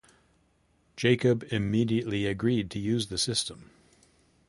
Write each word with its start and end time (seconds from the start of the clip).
Jacob 0.97 1.43
immediately 1.51 2.25
agreed 2.25 2.71
to 2.71 2.79
use 2.79 3.09
the 3.09 3.19
system. 3.19 3.69